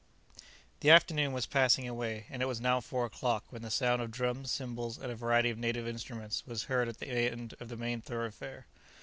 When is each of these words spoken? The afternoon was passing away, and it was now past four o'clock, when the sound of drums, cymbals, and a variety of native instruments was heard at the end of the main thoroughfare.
The 0.79 0.89
afternoon 0.89 1.31
was 1.31 1.45
passing 1.45 1.87
away, 1.87 2.25
and 2.31 2.41
it 2.41 2.47
was 2.47 2.59
now 2.59 2.77
past 2.79 2.87
four 2.89 3.05
o'clock, 3.05 3.43
when 3.51 3.61
the 3.61 3.69
sound 3.69 4.01
of 4.01 4.09
drums, 4.09 4.49
cymbals, 4.49 4.97
and 4.97 5.11
a 5.11 5.15
variety 5.15 5.51
of 5.51 5.59
native 5.59 5.87
instruments 5.87 6.41
was 6.47 6.63
heard 6.63 6.87
at 6.89 6.97
the 6.97 7.05
end 7.05 7.53
of 7.59 7.69
the 7.69 7.77
main 7.77 8.01
thoroughfare. 8.01 8.65